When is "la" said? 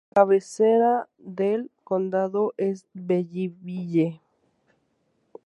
0.09-0.15